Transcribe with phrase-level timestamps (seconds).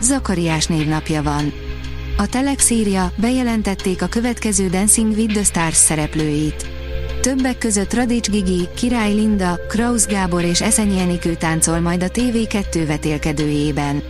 [0.00, 1.52] Zakariás névnapja van.
[2.16, 6.68] A Telex írja, bejelentették a következő Dancing with the Stars szereplőit.
[7.20, 12.84] Többek között Radics Gigi, Király Linda, Kraus Gábor és Eszenyi Enikő táncol majd a TV2
[12.86, 14.02] vetélkedőjében.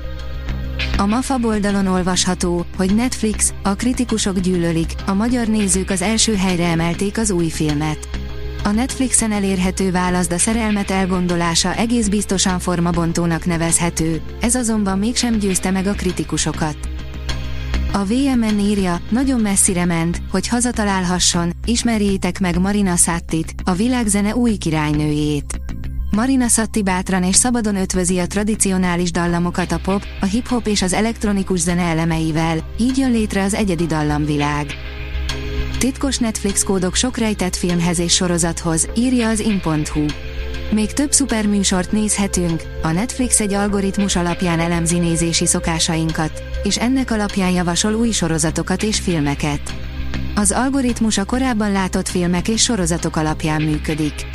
[0.97, 6.67] A MAFA oldalon olvasható, hogy Netflix, a kritikusok gyűlölik, a magyar nézők az első helyre
[6.67, 8.20] emelték az új filmet.
[8.63, 15.71] A Netflixen elérhető válasz a szerelmet elgondolása egész biztosan formabontónak nevezhető, ez azonban mégsem győzte
[15.71, 16.77] meg a kritikusokat.
[17.93, 24.57] A VMN írja, nagyon messzire ment, hogy hazatalálhasson, ismerjétek meg Marina Sattit, a világzene új
[24.57, 25.61] királynőjét.
[26.11, 30.93] Marina Satti bátran és szabadon ötvözi a tradicionális dallamokat a pop, a hip-hop és az
[30.93, 34.67] elektronikus zene elemeivel, így jön létre az egyedi dallamvilág.
[35.81, 40.05] Titkos Netflix kódok sok rejtett filmhez és sorozathoz, írja az in.hu.
[40.71, 47.11] Még több szuper műsort nézhetünk, a Netflix egy algoritmus alapján elemzi nézési szokásainkat, és ennek
[47.11, 49.75] alapján javasol új sorozatokat és filmeket.
[50.35, 54.27] Az algoritmus a korábban látott filmek és sorozatok alapján működik.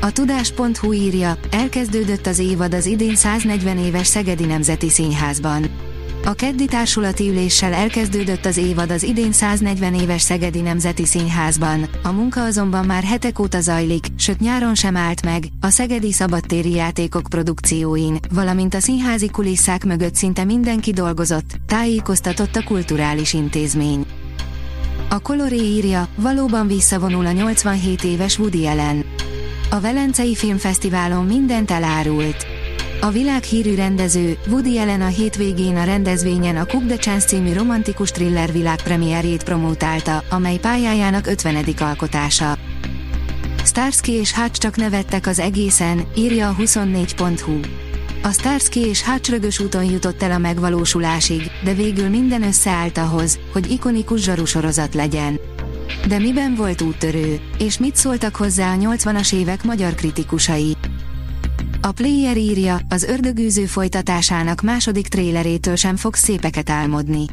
[0.00, 5.64] A tudás.hu írja, elkezdődött az évad az idén 140 éves Szegedi Nemzeti Színházban.
[6.24, 12.12] A keddi társulati üléssel elkezdődött az évad az idén 140 éves Szegedi Nemzeti Színházban, a
[12.12, 17.22] munka azonban már hetek óta zajlik, sőt nyáron sem állt meg, a szegedi szabadtéri játékok
[17.28, 24.06] produkcióin, valamint a színházi kulisszák mögött szinte mindenki dolgozott, tájékoztatott a kulturális intézmény.
[25.08, 29.04] A Coloré írja, valóban visszavonul a 87 éves Woody Allen.
[29.70, 32.59] A Velencei Filmfesztiválon mindent elárult.
[33.02, 38.10] A világhírű rendező Woody Allen a hétvégén a rendezvényen a Cook the Chance című romantikus
[38.10, 41.64] thriller világpremiérjét promótálta, amely pályájának 50.
[41.78, 42.58] alkotása.
[43.64, 47.60] Starsky és Hutch csak nevettek az egészen, írja a 24.hu.
[48.22, 53.38] A Starsky és Hutch rögös úton jutott el a megvalósulásig, de végül minden összeállt ahhoz,
[53.52, 55.40] hogy ikonikus zsarusorozat legyen.
[56.08, 60.76] De miben volt úttörő, és mit szóltak hozzá a 80-as évek magyar kritikusai?
[61.82, 67.24] A Player írja, az ördögűző folytatásának második trélerétől sem fog szépeket álmodni.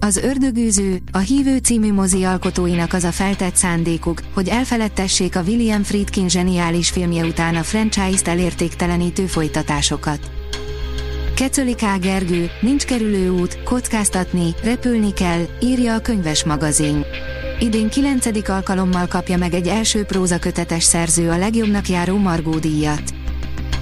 [0.00, 5.82] Az Ördögűző, a Hívő című mozi alkotóinak az a feltett szándékuk, hogy elfeledtessék a William
[5.82, 10.30] Friedkin zseniális filmje után a franchise-t elértéktelenítő folytatásokat.
[11.34, 11.82] Kecöli K.
[12.00, 17.04] Gergő, nincs kerülő út, kockáztatni, repülni kell, írja a könyves magazin.
[17.58, 18.48] Idén 9.
[18.48, 23.13] alkalommal kapja meg egy első prózakötetes szerző a legjobbnak járó Margó díjat.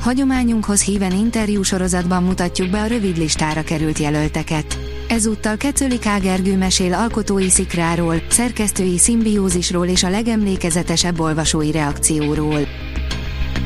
[0.02, 4.78] Hagyományunkhoz híven interjú sorozatban mutatjuk be a rövid listára került jelölteket.
[5.08, 12.60] Ezúttal Kecöli Kágergő mesél alkotói szikráról, szerkesztői szimbiózisról és a legemlékezetesebb olvasói reakcióról.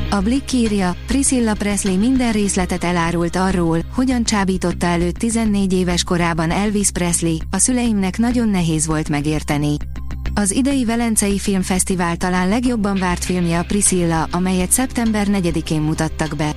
[0.09, 6.51] A Blick írja, Priscilla Presley minden részletet elárult arról, hogyan csábította előtt 14 éves korában
[6.51, 9.77] Elvis Presley, a szüleimnek nagyon nehéz volt megérteni.
[10.39, 16.51] Az idei Velencei Filmfesztivál talán legjobban várt filmje a Priscilla, amelyet szeptember 4-én mutattak be.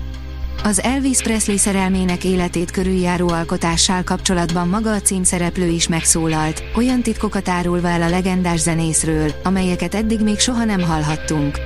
[0.65, 7.49] Az Elvis Presley szerelmének életét körüljáró alkotással kapcsolatban maga a címszereplő is megszólalt, olyan titkokat
[7.49, 11.59] árulva el a legendás zenészről, amelyeket eddig még soha nem hallhattunk.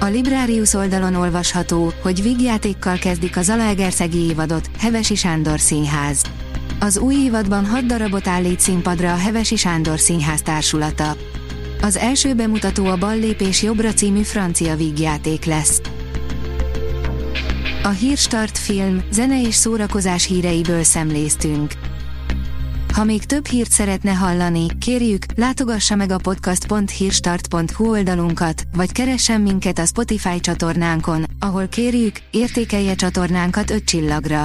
[0.00, 6.22] A Librarius oldalon olvasható, hogy vígjátékkal kezdik a Zalaegerszegi évadot, Hevesi Sándor Színház.
[6.78, 11.16] Az új évadban hat darabot állít színpadra a Hevesi Sándor Színház társulata.
[11.80, 15.80] Az első bemutató a Ballépés Jobbra című francia vígjáték lesz.
[17.82, 21.72] A Hírstart film, zene és szórakozás híreiből szemléztünk.
[22.92, 29.78] Ha még több hírt szeretne hallani, kérjük, látogassa meg a podcast.hírstart.hu oldalunkat, vagy keressen minket
[29.78, 34.44] a Spotify csatornánkon, ahol kérjük, értékelje csatornánkat 5 csillagra.